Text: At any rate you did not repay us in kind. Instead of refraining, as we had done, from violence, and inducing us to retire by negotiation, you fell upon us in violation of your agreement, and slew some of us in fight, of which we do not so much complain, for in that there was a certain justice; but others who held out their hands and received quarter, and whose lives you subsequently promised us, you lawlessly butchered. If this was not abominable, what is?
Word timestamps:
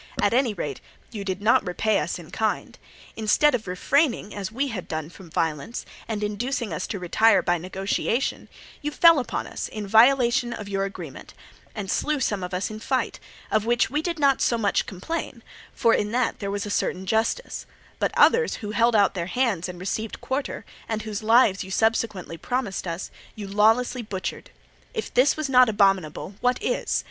At 0.19 0.33
any 0.33 0.55
rate 0.55 0.81
you 1.11 1.23
did 1.23 1.43
not 1.43 1.63
repay 1.67 1.99
us 1.99 2.17
in 2.17 2.31
kind. 2.31 2.79
Instead 3.15 3.53
of 3.53 3.67
refraining, 3.67 4.33
as 4.33 4.51
we 4.51 4.69
had 4.69 4.87
done, 4.87 5.11
from 5.11 5.29
violence, 5.29 5.85
and 6.07 6.23
inducing 6.23 6.73
us 6.73 6.87
to 6.87 6.97
retire 6.97 7.43
by 7.43 7.59
negotiation, 7.59 8.49
you 8.81 8.89
fell 8.89 9.19
upon 9.19 9.45
us 9.45 9.67
in 9.67 9.85
violation 9.85 10.53
of 10.53 10.67
your 10.67 10.85
agreement, 10.85 11.35
and 11.75 11.91
slew 11.91 12.19
some 12.19 12.41
of 12.43 12.51
us 12.51 12.71
in 12.71 12.79
fight, 12.79 13.19
of 13.51 13.67
which 13.67 13.91
we 13.91 14.01
do 14.01 14.15
not 14.17 14.41
so 14.41 14.57
much 14.57 14.87
complain, 14.87 15.43
for 15.71 15.93
in 15.93 16.11
that 16.11 16.39
there 16.39 16.49
was 16.49 16.65
a 16.65 16.71
certain 16.71 17.05
justice; 17.05 17.67
but 17.99 18.11
others 18.17 18.55
who 18.55 18.71
held 18.71 18.95
out 18.95 19.13
their 19.13 19.27
hands 19.27 19.69
and 19.69 19.79
received 19.79 20.19
quarter, 20.19 20.65
and 20.89 21.03
whose 21.03 21.21
lives 21.21 21.63
you 21.63 21.69
subsequently 21.69 22.37
promised 22.37 22.87
us, 22.87 23.11
you 23.35 23.47
lawlessly 23.47 24.01
butchered. 24.01 24.49
If 24.95 25.13
this 25.13 25.37
was 25.37 25.47
not 25.47 25.69
abominable, 25.69 26.33
what 26.41 26.57
is? 26.59 26.99